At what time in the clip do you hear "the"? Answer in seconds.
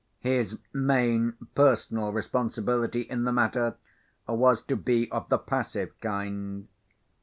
3.23-3.31, 5.29-5.37